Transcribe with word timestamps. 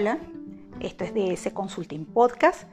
Hola, 0.00 0.16
esto 0.78 1.02
es 1.02 1.12
de 1.12 1.32
ese 1.32 1.52
Consulting 1.52 2.04
Podcast. 2.04 2.68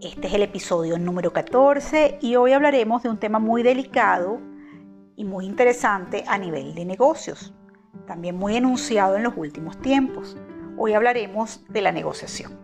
Este 0.00 0.26
es 0.26 0.34
el 0.34 0.42
episodio 0.42 0.98
número 0.98 1.32
14 1.32 2.18
y 2.20 2.34
hoy 2.34 2.50
hablaremos 2.50 3.04
de 3.04 3.10
un 3.10 3.20
tema 3.20 3.38
muy 3.38 3.62
delicado 3.62 4.40
y 5.14 5.24
muy 5.24 5.46
interesante 5.46 6.24
a 6.26 6.36
nivel 6.36 6.74
de 6.74 6.84
negocios, 6.84 7.54
también 8.08 8.34
muy 8.34 8.56
enunciado 8.56 9.14
en 9.14 9.22
los 9.22 9.34
últimos 9.36 9.80
tiempos. 9.82 10.36
Hoy 10.76 10.94
hablaremos 10.94 11.64
de 11.68 11.80
la 11.80 11.92
negociación. 11.92 12.58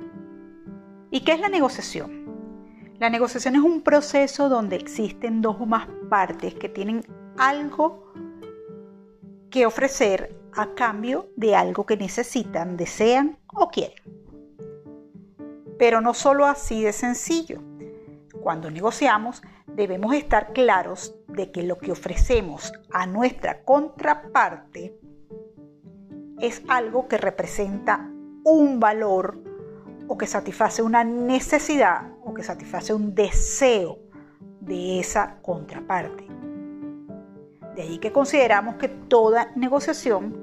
¿Y 1.12 1.20
qué 1.20 1.30
es 1.30 1.40
la 1.40 1.48
negociación? 1.48 2.96
La 2.98 3.10
negociación 3.10 3.54
es 3.54 3.62
un 3.62 3.80
proceso 3.80 4.48
donde 4.48 4.74
existen 4.74 5.40
dos 5.40 5.54
o 5.60 5.66
más 5.66 5.86
partes 6.08 6.56
que 6.56 6.68
tienen 6.68 7.06
algo 7.38 8.12
que 9.50 9.66
ofrecer 9.66 10.36
a 10.52 10.74
cambio 10.74 11.28
de 11.36 11.54
algo 11.54 11.86
que 11.86 11.96
necesitan, 11.96 12.76
desean 12.76 13.38
o 13.54 13.68
quieren. 13.68 13.99
Pero 15.80 16.02
no 16.02 16.12
solo 16.12 16.44
así 16.44 16.82
de 16.82 16.92
sencillo. 16.92 17.62
Cuando 18.42 18.70
negociamos 18.70 19.42
debemos 19.66 20.12
estar 20.14 20.52
claros 20.52 21.14
de 21.26 21.50
que 21.50 21.62
lo 21.62 21.78
que 21.78 21.90
ofrecemos 21.90 22.70
a 22.92 23.06
nuestra 23.06 23.62
contraparte 23.62 24.94
es 26.38 26.60
algo 26.68 27.08
que 27.08 27.16
representa 27.16 28.10
un 28.44 28.78
valor 28.78 29.42
o 30.06 30.18
que 30.18 30.26
satisface 30.26 30.82
una 30.82 31.02
necesidad 31.02 32.12
o 32.24 32.34
que 32.34 32.42
satisface 32.42 32.92
un 32.92 33.14
deseo 33.14 34.00
de 34.60 35.00
esa 35.00 35.38
contraparte. 35.40 36.26
De 37.74 37.80
ahí 37.80 37.96
que 37.96 38.12
consideramos 38.12 38.74
que 38.74 38.88
toda 38.88 39.50
negociación 39.56 40.36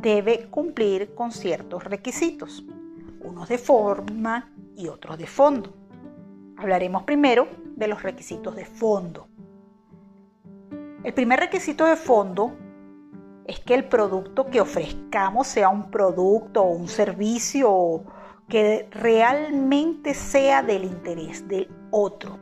debe 0.00 0.48
cumplir 0.48 1.12
con 1.16 1.32
ciertos 1.32 1.82
requisitos, 1.82 2.64
unos 3.20 3.48
de 3.48 3.58
forma 3.58 4.52
y 4.80 4.88
otros 4.88 5.18
de 5.18 5.26
fondo. 5.26 5.74
Hablaremos 6.56 7.04
primero 7.04 7.48
de 7.76 7.88
los 7.88 8.02
requisitos 8.02 8.56
de 8.56 8.64
fondo. 8.64 9.28
El 11.04 11.14
primer 11.14 11.40
requisito 11.40 11.84
de 11.86 11.96
fondo 11.96 12.52
es 13.46 13.60
que 13.60 13.74
el 13.74 13.84
producto 13.84 14.46
que 14.46 14.60
ofrezcamos 14.60 15.46
sea 15.46 15.68
un 15.68 15.90
producto 15.90 16.62
o 16.62 16.70
un 16.70 16.88
servicio 16.88 18.04
que 18.48 18.88
realmente 18.90 20.14
sea 20.14 20.62
del 20.62 20.84
interés 20.84 21.46
del 21.48 21.68
otro 21.90 22.38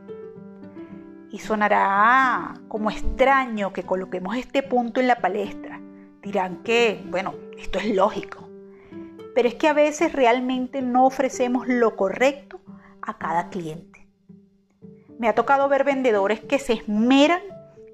y 1.31 1.39
sonará 1.39 2.55
como 2.69 2.91
extraño 2.91 3.73
que 3.73 3.83
coloquemos 3.83 4.37
este 4.37 4.63
punto 4.63 5.01
en 5.01 5.07
la 5.07 5.17
palestra. 5.17 5.81
Dirán 6.23 6.63
que, 6.63 7.05
bueno, 7.11 7.35
esto 7.57 7.79
es 7.79 7.95
lógico. 7.95 8.48
Pero 9.35 9.49
es 9.49 9.55
que 9.55 9.69
a 9.69 9.73
veces 9.73 10.13
realmente 10.13 10.83
no 10.83 11.07
ofrecemos 11.07 11.69
lo 11.69 11.97
correcto 11.97 12.61
a 13.03 13.19
cada 13.19 13.49
cliente. 13.49 14.07
Me 15.19 15.29
ha 15.29 15.35
tocado 15.35 15.69
ver 15.69 15.85
vendedores 15.85 16.41
que 16.41 16.59
se 16.59 16.75
esmeran 16.75 17.41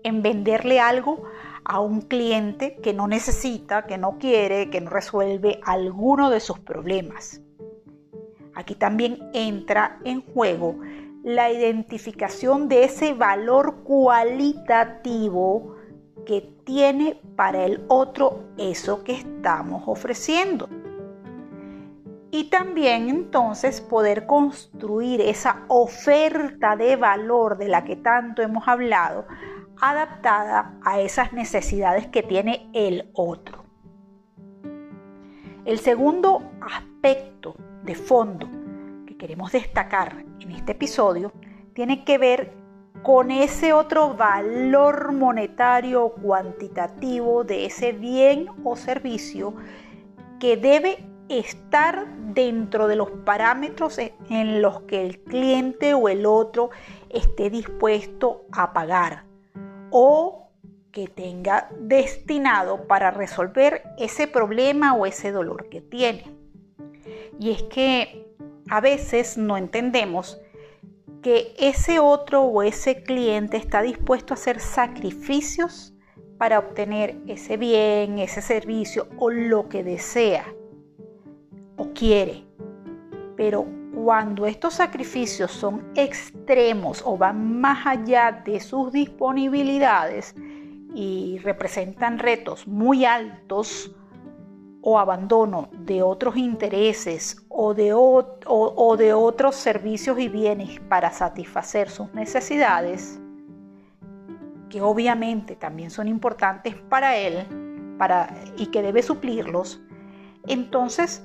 en 0.02 0.22
venderle 0.22 0.80
algo 0.80 1.24
a 1.64 1.80
un 1.80 2.02
cliente 2.02 2.76
que 2.76 2.92
no 2.92 3.08
necesita, 3.08 3.86
que 3.86 3.96
no 3.96 4.18
quiere, 4.18 4.68
que 4.70 4.80
no 4.80 4.90
resuelve 4.90 5.60
alguno 5.64 6.30
de 6.30 6.40
sus 6.40 6.58
problemas. 6.58 7.40
Aquí 8.54 8.74
también 8.74 9.30
entra 9.32 9.98
en 10.04 10.20
juego 10.20 10.78
la 11.24 11.50
identificación 11.50 12.68
de 12.68 12.84
ese 12.84 13.14
valor 13.14 13.82
cualitativo 13.82 15.76
que 16.26 16.42
tiene 16.64 17.18
para 17.34 17.64
el 17.64 17.82
otro 17.88 18.44
eso 18.58 19.02
que 19.02 19.12
estamos 19.12 19.84
ofreciendo. 19.86 20.68
Y 22.34 22.50
también 22.50 23.08
entonces 23.08 23.80
poder 23.80 24.26
construir 24.26 25.20
esa 25.20 25.62
oferta 25.68 26.74
de 26.74 26.96
valor 26.96 27.56
de 27.56 27.68
la 27.68 27.84
que 27.84 27.94
tanto 27.94 28.42
hemos 28.42 28.66
hablado, 28.66 29.24
adaptada 29.80 30.74
a 30.84 30.98
esas 30.98 31.32
necesidades 31.32 32.08
que 32.08 32.24
tiene 32.24 32.68
el 32.72 33.08
otro. 33.14 33.62
El 35.64 35.78
segundo 35.78 36.50
aspecto 36.60 37.54
de 37.84 37.94
fondo 37.94 38.48
queremos 39.16 39.52
destacar 39.52 40.24
en 40.40 40.50
este 40.50 40.72
episodio 40.72 41.32
tiene 41.72 42.04
que 42.04 42.18
ver 42.18 42.52
con 43.04 43.30
ese 43.30 43.72
otro 43.72 44.14
valor 44.16 45.12
monetario 45.12 46.04
o 46.04 46.14
cuantitativo 46.14 47.44
de 47.44 47.66
ese 47.66 47.92
bien 47.92 48.48
o 48.64 48.74
servicio 48.74 49.54
que 50.40 50.56
debe 50.56 51.13
estar 51.28 52.06
dentro 52.34 52.88
de 52.88 52.96
los 52.96 53.10
parámetros 53.10 53.98
en 53.98 54.62
los 54.62 54.82
que 54.82 55.04
el 55.06 55.20
cliente 55.20 55.94
o 55.94 56.08
el 56.08 56.26
otro 56.26 56.70
esté 57.08 57.50
dispuesto 57.50 58.46
a 58.52 58.72
pagar 58.72 59.24
o 59.90 60.50
que 60.90 61.08
tenga 61.08 61.68
destinado 61.78 62.86
para 62.86 63.10
resolver 63.10 63.82
ese 63.98 64.28
problema 64.28 64.94
o 64.94 65.06
ese 65.06 65.32
dolor 65.32 65.68
que 65.68 65.80
tiene. 65.80 66.32
Y 67.40 67.50
es 67.50 67.62
que 67.64 68.28
a 68.68 68.80
veces 68.80 69.36
no 69.36 69.56
entendemos 69.56 70.40
que 71.22 71.54
ese 71.58 71.98
otro 71.98 72.42
o 72.42 72.62
ese 72.62 73.02
cliente 73.02 73.56
está 73.56 73.82
dispuesto 73.82 74.34
a 74.34 74.36
hacer 74.36 74.60
sacrificios 74.60 75.94
para 76.38 76.58
obtener 76.58 77.16
ese 77.26 77.56
bien, 77.56 78.18
ese 78.18 78.42
servicio 78.42 79.08
o 79.16 79.30
lo 79.30 79.68
que 79.68 79.82
desea 79.82 80.44
quiere. 81.94 82.44
Pero 83.36 83.66
cuando 83.94 84.46
estos 84.46 84.74
sacrificios 84.74 85.50
son 85.50 85.92
extremos 85.94 87.02
o 87.04 87.16
van 87.16 87.60
más 87.60 87.86
allá 87.86 88.42
de 88.44 88.60
sus 88.60 88.92
disponibilidades 88.92 90.34
y 90.94 91.38
representan 91.42 92.18
retos 92.18 92.66
muy 92.66 93.04
altos, 93.04 93.94
o 94.86 94.98
abandono 94.98 95.70
de 95.72 96.02
otros 96.02 96.36
intereses 96.36 97.42
o 97.48 97.72
de, 97.72 97.94
otros 97.94 99.54
servicios 99.54 100.18
y 100.18 100.28
bienes 100.28 100.78
para 100.80 101.10
satisfacer 101.10 101.88
sus 101.88 102.12
necesidades, 102.12 103.18
que 104.68 104.82
obviamente 104.82 105.56
también 105.56 105.90
son 105.90 106.06
importantes 106.06 106.74
para 106.74 107.16
él 107.16 107.46
y 108.58 108.66
que 108.66 108.82
debe 108.82 109.02
suplirlos, 109.02 109.80
entonces 110.46 111.24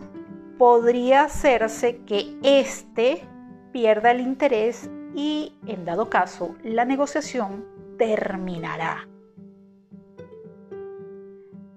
podría 0.59 1.23
hacerse 1.23 2.01
que 2.05 2.37
éste 2.43 3.25
pierda 3.71 4.11
el 4.11 4.19
interés 4.19 4.91
y, 5.15 5.57
en 5.65 5.85
dado 5.85 6.09
caso, 6.09 6.57
la 6.63 6.83
negociación 6.83 7.65
terminará. 7.97 9.07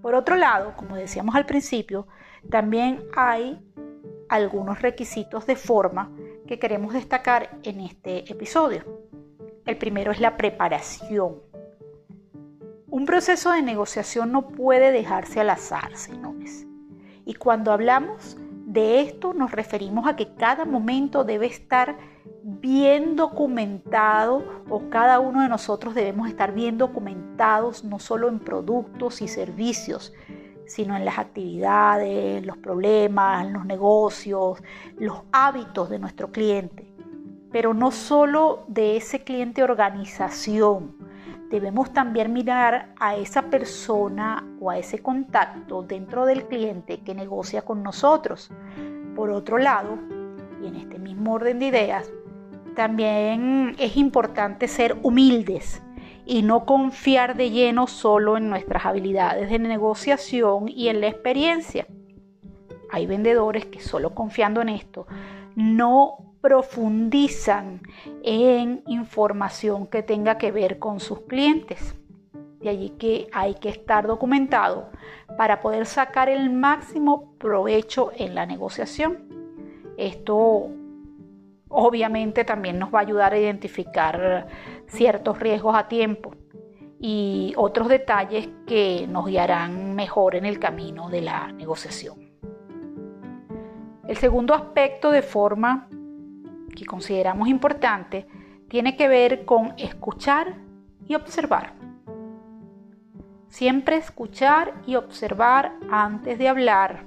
Por 0.02 0.16
otro 0.16 0.34
lado, 0.34 0.74
como 0.76 0.96
decíamos 0.96 1.36
al 1.36 1.46
principio, 1.46 2.08
también 2.50 3.04
hay 3.14 3.64
algunos 4.28 4.82
requisitos 4.82 5.46
de 5.46 5.54
forma 5.54 6.10
que 6.48 6.58
queremos 6.58 6.92
destacar 6.92 7.60
en 7.62 7.78
este 7.78 8.32
episodio. 8.32 8.82
El 9.64 9.78
primero 9.78 10.10
es 10.10 10.18
la 10.18 10.36
preparación. 10.36 11.36
Un 12.90 13.06
proceso 13.06 13.52
de 13.52 13.62
negociación 13.62 14.32
no 14.32 14.48
puede 14.48 14.90
dejarse 14.90 15.38
al 15.38 15.50
azar, 15.50 15.96
señores. 15.96 16.66
Y 17.24 17.34
cuando 17.34 17.70
hablamos 17.70 18.36
de 18.72 19.02
esto 19.02 19.34
nos 19.34 19.50
referimos 19.50 20.06
a 20.06 20.16
que 20.16 20.34
cada 20.34 20.64
momento 20.64 21.24
debe 21.24 21.44
estar 21.44 21.98
bien 22.42 23.16
documentado 23.16 24.62
o 24.70 24.88
cada 24.88 25.20
uno 25.20 25.42
de 25.42 25.48
nosotros 25.50 25.94
debemos 25.94 26.28
estar 26.28 26.54
bien 26.54 26.78
documentados 26.78 27.84
no 27.84 27.98
solo 27.98 28.28
en 28.28 28.38
productos 28.38 29.20
y 29.20 29.28
servicios, 29.28 30.14
sino 30.66 30.96
en 30.96 31.04
las 31.04 31.18
actividades, 31.18 32.46
los 32.46 32.56
problemas, 32.56 33.46
los 33.50 33.66
negocios, 33.66 34.62
los 34.96 35.20
hábitos 35.32 35.90
de 35.90 35.98
nuestro 35.98 36.32
cliente. 36.32 36.90
Pero 37.50 37.74
no 37.74 37.90
solo 37.90 38.64
de 38.68 38.96
ese 38.96 39.22
cliente 39.22 39.62
organización, 39.62 40.96
debemos 41.52 41.92
también 41.92 42.32
mirar 42.32 42.94
a 42.98 43.14
esa 43.14 43.42
persona 43.42 44.42
o 44.58 44.70
a 44.70 44.78
ese 44.78 45.00
contacto 45.00 45.82
dentro 45.82 46.24
del 46.24 46.46
cliente 46.46 47.00
que 47.00 47.14
negocia 47.14 47.60
con 47.60 47.82
nosotros. 47.82 48.50
Por 49.14 49.30
otro 49.30 49.58
lado, 49.58 49.98
y 50.62 50.68
en 50.68 50.76
este 50.76 50.98
mismo 50.98 51.34
orden 51.34 51.58
de 51.58 51.66
ideas, 51.66 52.10
también 52.74 53.76
es 53.78 53.98
importante 53.98 54.66
ser 54.66 54.96
humildes 55.02 55.82
y 56.24 56.40
no 56.40 56.64
confiar 56.64 57.36
de 57.36 57.50
lleno 57.50 57.86
solo 57.86 58.38
en 58.38 58.48
nuestras 58.48 58.86
habilidades 58.86 59.50
de 59.50 59.58
negociación 59.58 60.70
y 60.70 60.88
en 60.88 61.02
la 61.02 61.08
experiencia. 61.08 61.86
Hay 62.90 63.04
vendedores 63.04 63.66
que 63.66 63.80
solo 63.80 64.14
confiando 64.14 64.62
en 64.62 64.70
esto 64.70 65.06
no 65.54 66.31
profundizan 66.42 67.80
en 68.22 68.82
información 68.86 69.86
que 69.86 70.02
tenga 70.02 70.36
que 70.36 70.50
ver 70.50 70.78
con 70.78 71.00
sus 71.00 71.20
clientes. 71.20 71.94
De 72.60 72.68
allí 72.68 72.90
que 72.90 73.28
hay 73.32 73.54
que 73.54 73.70
estar 73.70 74.06
documentado 74.06 74.90
para 75.38 75.60
poder 75.60 75.86
sacar 75.86 76.28
el 76.28 76.50
máximo 76.50 77.34
provecho 77.38 78.10
en 78.16 78.34
la 78.34 78.44
negociación. 78.44 79.28
Esto 79.96 80.68
obviamente 81.68 82.44
también 82.44 82.78
nos 82.78 82.92
va 82.92 82.98
a 82.98 83.02
ayudar 83.02 83.32
a 83.32 83.38
identificar 83.38 84.46
ciertos 84.86 85.38
riesgos 85.38 85.74
a 85.76 85.88
tiempo 85.88 86.34
y 87.00 87.54
otros 87.56 87.88
detalles 87.88 88.48
que 88.66 89.06
nos 89.08 89.26
guiarán 89.26 89.94
mejor 89.94 90.36
en 90.36 90.44
el 90.44 90.58
camino 90.58 91.08
de 91.08 91.22
la 91.22 91.50
negociación. 91.52 92.32
El 94.06 94.16
segundo 94.16 94.54
aspecto 94.54 95.10
de 95.10 95.22
forma 95.22 95.88
que 96.74 96.86
consideramos 96.86 97.48
importante 97.48 98.26
tiene 98.68 98.96
que 98.96 99.08
ver 99.08 99.44
con 99.44 99.74
escuchar 99.76 100.54
y 101.06 101.14
observar. 101.14 101.74
Siempre 103.48 103.96
escuchar 103.96 104.72
y 104.86 104.96
observar 104.96 105.74
antes 105.90 106.38
de 106.38 106.48
hablar 106.48 107.04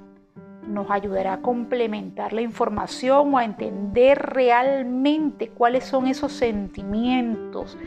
nos 0.66 0.90
ayudará 0.90 1.34
a 1.34 1.40
complementar 1.42 2.32
la 2.32 2.40
información 2.40 3.34
o 3.34 3.38
a 3.38 3.44
entender 3.44 4.18
realmente 4.18 5.48
cuáles 5.48 5.84
son 5.84 6.06
esos 6.06 6.32
sentimientos, 6.32 7.78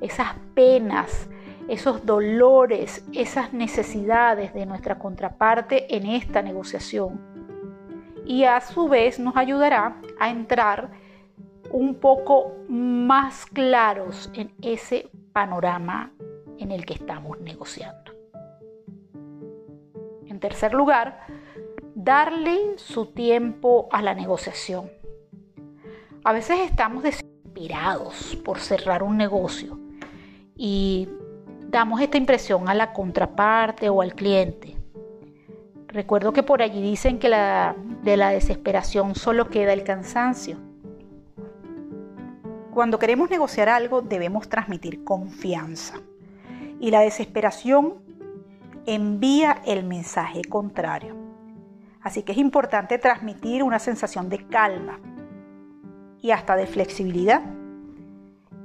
esas 0.00 0.34
penas, 0.54 1.28
esos 1.68 2.06
dolores, 2.06 3.04
esas 3.12 3.52
necesidades 3.52 4.54
de 4.54 4.66
nuestra 4.66 4.98
contraparte 4.98 5.94
en 5.96 6.06
esta 6.06 6.42
negociación. 6.42 7.20
Y 8.24 8.44
a 8.44 8.60
su 8.60 8.88
vez 8.88 9.18
nos 9.18 9.36
ayudará 9.36 9.96
a 10.18 10.30
entrar 10.30 10.90
un 11.70 11.96
poco 11.96 12.56
más 12.68 13.46
claros 13.46 14.30
en 14.34 14.52
ese 14.62 15.10
panorama 15.32 16.12
en 16.58 16.72
el 16.72 16.84
que 16.84 16.94
estamos 16.94 17.40
negociando. 17.40 18.12
En 20.26 20.40
tercer 20.40 20.74
lugar, 20.74 21.20
darle 21.94 22.76
su 22.76 23.06
tiempo 23.06 23.88
a 23.90 24.02
la 24.02 24.14
negociación. 24.14 24.90
A 26.24 26.32
veces 26.32 26.60
estamos 26.60 27.02
desesperados 27.02 28.36
por 28.44 28.58
cerrar 28.58 29.02
un 29.02 29.16
negocio 29.16 29.78
y 30.56 31.08
damos 31.68 32.00
esta 32.00 32.16
impresión 32.16 32.68
a 32.68 32.74
la 32.74 32.92
contraparte 32.92 33.88
o 33.88 34.02
al 34.02 34.14
cliente. 34.14 34.76
Recuerdo 35.88 36.32
que 36.32 36.42
por 36.42 36.62
allí 36.62 36.82
dicen 36.82 37.18
que 37.18 37.28
de 37.28 38.16
la 38.16 38.30
desesperación 38.30 39.14
solo 39.14 39.48
queda 39.48 39.72
el 39.72 39.84
cansancio. 39.84 40.67
Cuando 42.78 43.00
queremos 43.00 43.28
negociar 43.28 43.68
algo 43.68 44.02
debemos 44.02 44.48
transmitir 44.48 45.02
confianza 45.02 45.96
y 46.78 46.92
la 46.92 47.00
desesperación 47.00 47.94
envía 48.86 49.62
el 49.66 49.82
mensaje 49.82 50.42
contrario. 50.44 51.16
Así 52.00 52.22
que 52.22 52.30
es 52.30 52.38
importante 52.38 52.96
transmitir 52.98 53.64
una 53.64 53.80
sensación 53.80 54.28
de 54.28 54.46
calma 54.46 55.00
y 56.22 56.30
hasta 56.30 56.54
de 56.54 56.68
flexibilidad. 56.68 57.42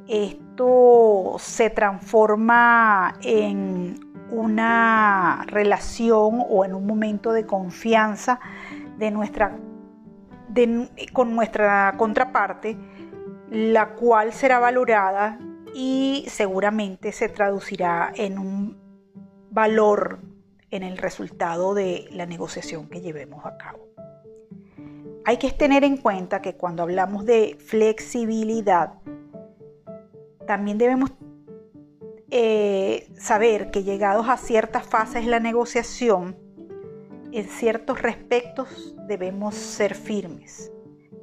Esto 0.07 1.38
se 1.39 1.71
transforma 1.71 3.15
en 3.24 4.00
una 4.30 5.44
relación 5.48 6.44
o 6.51 6.65
en 6.65 6.75
un 6.75 6.86
momento 6.86 7.31
de 7.31 7.48
confianza 7.48 8.39
de 9.00 9.10
nuestra, 9.10 9.57
con 11.13 11.33
nuestra 11.33 11.95
contraparte, 11.98 12.77
la 13.54 13.94
cual 13.94 14.34
será 14.34 14.58
valorada 14.58 15.38
y 15.76 16.26
seguramente 16.28 17.12
se 17.12 17.30
traducirá 17.30 18.12
en 18.16 18.40
un 18.40 18.78
valor 19.52 20.20
en 20.72 20.82
el 20.82 20.98
resultado 20.98 21.76
de 21.76 22.08
la 22.12 22.26
negociación 22.26 22.90
que 22.90 23.00
llevemos 23.00 23.46
a 23.46 23.56
cabo. 23.58 23.88
Hay 25.24 25.38
que 25.38 25.52
tener 25.52 25.84
en 25.84 25.98
cuenta 25.98 26.42
que 26.42 26.56
cuando 26.56 26.82
hablamos 26.82 27.26
de 27.26 27.56
flexibilidad, 27.64 28.96
también 30.48 30.80
debemos 30.80 31.12
eh, 32.32 33.08
saber 33.20 33.70
que 33.70 33.84
llegados 33.84 34.30
a 34.30 34.38
ciertas 34.38 34.88
fases 34.88 35.26
de 35.26 35.30
la 35.30 35.40
negociación, 35.40 36.36
en 37.32 37.48
ciertos 37.48 38.02
respectos 38.02 38.96
debemos 39.08 39.54
ser 39.54 39.94
firmes, 39.94 40.72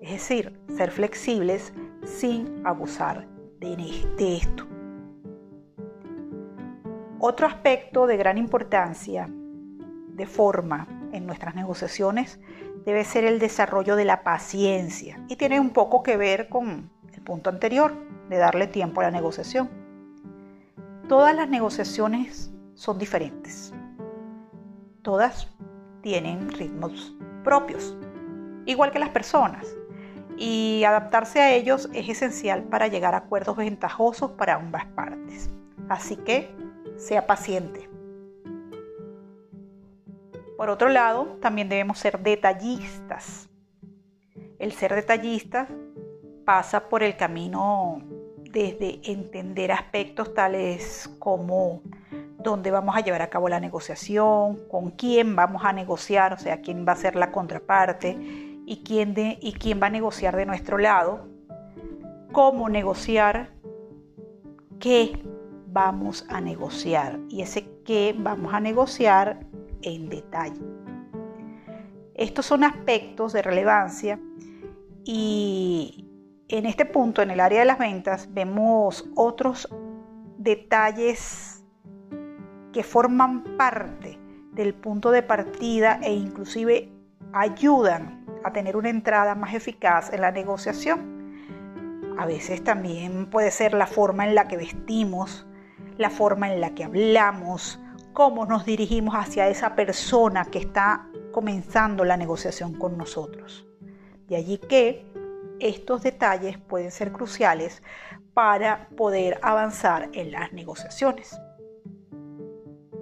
es 0.00 0.12
decir, 0.12 0.60
ser 0.76 0.92
flexibles 0.92 1.72
sin 2.04 2.62
abusar 2.64 3.26
de, 3.60 4.36
esto. 4.36 4.66
Otro 7.18 7.46
aspecto 7.46 8.06
de 8.06 8.16
gran 8.16 8.38
importancia 8.38 9.28
de 9.28 10.26
forma 10.26 10.86
en 11.12 11.26
nuestras 11.26 11.54
negociaciones 11.54 12.40
debe 12.84 13.04
ser 13.04 13.24
el 13.24 13.38
desarrollo 13.38 13.96
de 13.96 14.06
la 14.06 14.22
paciencia 14.22 15.22
y 15.28 15.36
tiene 15.36 15.60
un 15.60 15.70
poco 15.70 16.02
que 16.02 16.16
ver 16.16 16.48
con 16.48 16.90
el 17.12 17.20
punto 17.22 17.50
anterior 17.50 17.94
de 18.28 18.38
darle 18.38 18.66
tiempo 18.66 19.00
a 19.00 19.04
la 19.04 19.10
negociación. 19.10 19.68
Todas 21.08 21.34
las 21.34 21.48
negociaciones 21.48 22.50
son 22.74 22.98
diferentes. 22.98 23.74
Todas 25.02 25.48
tienen 26.02 26.50
ritmos 26.50 27.14
propios, 27.44 27.96
igual 28.64 28.90
que 28.90 28.98
las 28.98 29.10
personas. 29.10 29.66
Y 30.42 30.84
adaptarse 30.84 31.38
a 31.42 31.52
ellos 31.52 31.90
es 31.92 32.08
esencial 32.08 32.62
para 32.62 32.88
llegar 32.88 33.14
a 33.14 33.18
acuerdos 33.18 33.58
ventajosos 33.58 34.30
para 34.30 34.54
ambas 34.54 34.86
partes. 34.86 35.50
Así 35.90 36.16
que 36.16 36.48
sea 36.96 37.26
paciente. 37.26 37.90
Por 40.56 40.70
otro 40.70 40.88
lado, 40.88 41.36
también 41.42 41.68
debemos 41.68 41.98
ser 41.98 42.20
detallistas. 42.20 43.50
El 44.58 44.72
ser 44.72 44.94
detallista 44.94 45.68
pasa 46.46 46.88
por 46.88 47.02
el 47.02 47.18
camino 47.18 48.02
desde 48.38 48.98
entender 49.04 49.72
aspectos 49.72 50.32
tales 50.32 51.10
como 51.18 51.82
dónde 52.38 52.70
vamos 52.70 52.96
a 52.96 53.00
llevar 53.00 53.20
a 53.20 53.28
cabo 53.28 53.50
la 53.50 53.60
negociación, 53.60 54.58
con 54.70 54.92
quién 54.92 55.36
vamos 55.36 55.66
a 55.66 55.74
negociar, 55.74 56.32
o 56.32 56.38
sea, 56.38 56.62
quién 56.62 56.86
va 56.88 56.92
a 56.92 56.96
ser 56.96 57.14
la 57.14 57.30
contraparte 57.30 58.49
y 58.70 58.84
quién, 58.84 59.16
y 59.40 59.52
quién 59.54 59.82
va 59.82 59.88
a 59.88 59.90
negociar 59.90 60.36
de 60.36 60.46
nuestro 60.46 60.78
lado, 60.78 61.26
cómo 62.30 62.68
negociar, 62.68 63.50
qué 64.78 65.20
vamos 65.66 66.24
a 66.28 66.40
negociar 66.40 67.18
y 67.28 67.42
ese 67.42 67.68
qué 67.84 68.14
vamos 68.16 68.54
a 68.54 68.60
negociar 68.60 69.44
en 69.82 70.08
detalle. 70.08 70.60
Estos 72.14 72.46
son 72.46 72.62
aspectos 72.62 73.32
de 73.32 73.42
relevancia 73.42 74.20
y 75.04 76.08
en 76.46 76.64
este 76.64 76.84
punto, 76.84 77.22
en 77.22 77.32
el 77.32 77.40
área 77.40 77.58
de 77.58 77.66
las 77.66 77.78
ventas, 77.78 78.32
vemos 78.32 79.04
otros 79.16 79.68
detalles 80.38 81.64
que 82.72 82.84
forman 82.84 83.42
parte 83.56 84.16
del 84.52 84.74
punto 84.74 85.10
de 85.10 85.24
partida 85.24 85.98
e 86.04 86.14
inclusive 86.14 86.92
ayudan 87.32 88.19
a 88.44 88.52
tener 88.52 88.76
una 88.76 88.90
entrada 88.90 89.34
más 89.34 89.54
eficaz 89.54 90.12
en 90.12 90.20
la 90.20 90.30
negociación. 90.30 91.20
A 92.18 92.26
veces 92.26 92.62
también 92.62 93.30
puede 93.30 93.50
ser 93.50 93.74
la 93.74 93.86
forma 93.86 94.26
en 94.26 94.34
la 94.34 94.48
que 94.48 94.56
vestimos, 94.56 95.46
la 95.96 96.10
forma 96.10 96.52
en 96.52 96.60
la 96.60 96.74
que 96.74 96.84
hablamos, 96.84 97.80
cómo 98.12 98.46
nos 98.46 98.64
dirigimos 98.64 99.14
hacia 99.14 99.48
esa 99.48 99.74
persona 99.74 100.44
que 100.46 100.58
está 100.58 101.08
comenzando 101.32 102.04
la 102.04 102.16
negociación 102.16 102.74
con 102.74 102.98
nosotros. 102.98 103.66
De 104.28 104.36
allí 104.36 104.58
que 104.58 105.06
estos 105.60 106.02
detalles 106.02 106.58
pueden 106.58 106.90
ser 106.90 107.12
cruciales 107.12 107.82
para 108.34 108.88
poder 108.96 109.38
avanzar 109.42 110.08
en 110.12 110.32
las 110.32 110.52
negociaciones. 110.52 111.38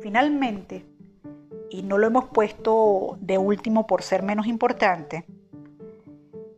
Finalmente, 0.00 0.86
y 1.70 1.82
no 1.82 1.98
lo 1.98 2.06
hemos 2.06 2.26
puesto 2.26 3.18
de 3.20 3.38
último 3.38 3.86
por 3.86 4.02
ser 4.02 4.22
menos 4.22 4.46
importante, 4.46 5.24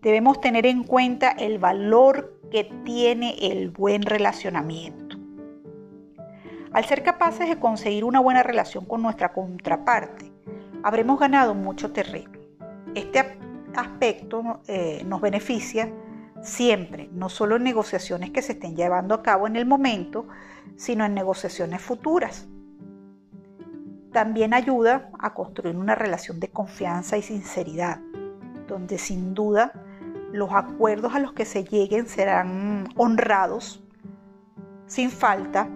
debemos 0.02 0.40
tener 0.40 0.66
en 0.66 0.84
cuenta 0.84 1.30
el 1.30 1.58
valor 1.58 2.38
que 2.50 2.64
tiene 2.84 3.36
el 3.52 3.70
buen 3.70 4.02
relacionamiento. 4.02 5.16
Al 6.72 6.84
ser 6.84 7.02
capaces 7.02 7.48
de 7.48 7.58
conseguir 7.58 8.04
una 8.04 8.20
buena 8.20 8.42
relación 8.42 8.84
con 8.84 9.02
nuestra 9.02 9.32
contraparte, 9.32 10.32
habremos 10.82 11.18
ganado 11.18 11.54
mucho 11.54 11.92
terreno. 11.92 12.32
Este 12.94 13.38
aspecto 13.74 14.60
eh, 14.66 15.02
nos 15.04 15.20
beneficia 15.20 15.92
siempre, 16.42 17.08
no 17.12 17.28
solo 17.28 17.56
en 17.56 17.64
negociaciones 17.64 18.30
que 18.30 18.42
se 18.42 18.52
estén 18.52 18.76
llevando 18.76 19.14
a 19.14 19.22
cabo 19.22 19.46
en 19.46 19.56
el 19.56 19.66
momento, 19.66 20.26
sino 20.76 21.04
en 21.04 21.14
negociaciones 21.14 21.82
futuras. 21.82 22.48
También 24.12 24.54
ayuda 24.54 25.10
a 25.18 25.34
construir 25.34 25.76
una 25.76 25.94
relación 25.94 26.40
de 26.40 26.48
confianza 26.48 27.16
y 27.16 27.22
sinceridad, 27.22 28.00
donde 28.66 28.98
sin 28.98 29.34
duda 29.34 29.72
los 30.32 30.50
acuerdos 30.52 31.14
a 31.14 31.20
los 31.20 31.32
que 31.32 31.44
se 31.44 31.64
lleguen 31.64 32.06
serán 32.06 32.88
honrados 32.96 33.84
sin 34.86 35.10
falta 35.10 35.68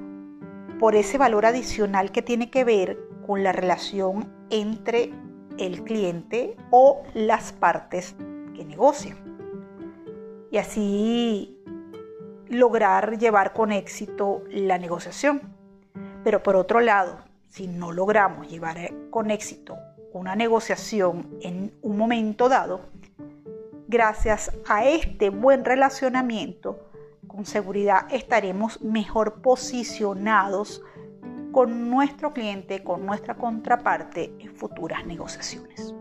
por 0.81 0.97
ese 0.97 1.19
valor 1.19 1.47
adicional 1.47 2.11
que 2.11 2.23
tiene 2.23 2.50
que 2.50 2.64
ver 2.64 2.99
con 3.26 3.43
la 3.43 3.53
relación 3.53 4.33
entre 4.50 5.12
el 5.59 5.85
cliente 5.85 6.57
o 6.71 7.03
las 7.14 7.53
partes 7.53 8.17
que 8.55 8.64
negocian. 8.64 9.17
Y 10.50 10.59
así 10.59 11.59
lograr 12.49 13.19
llevar 13.19 13.53
con 13.53 13.73
éxito 13.73 14.43
la 14.50 14.79
negociación. 14.79 15.43
Pero 16.23 16.43
por 16.43 16.57
otro 16.57 16.81
lado, 16.81 17.19
si 17.54 17.68
no 17.68 17.92
logramos 17.92 18.49
llevar 18.49 18.76
con 19.11 19.30
éxito 19.30 19.78
una 20.12 20.34
negociación 20.34 21.38
en 21.40 21.73
un 21.82 21.96
momento 21.96 22.49
dado, 22.49 22.80
gracias 23.87 24.50
a 24.66 24.84
este 24.84 25.30
buen 25.30 25.64
relacionamiento, 25.64 26.90
con 27.28 27.46
seguridad 27.46 28.06
estaremos 28.11 28.82
mejor 28.82 29.40
posicionados 29.40 30.82
con 31.52 31.90
nuestro 31.90 32.32
cliente, 32.32 32.82
con 32.82 33.06
nuestra 33.06 33.37
contraparte 33.37 34.34
en 34.40 34.56
futuras 34.56 35.06
negociaciones. 35.06 35.94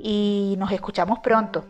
y 0.00 0.56
nos 0.58 0.72
escuchamos 0.72 1.20
pronto. 1.20 1.66